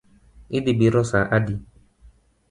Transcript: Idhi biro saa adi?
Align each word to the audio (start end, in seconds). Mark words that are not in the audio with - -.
Idhi 0.59 0.73
biro 0.79 1.03
saa 1.09 1.21
adi? 1.39 1.55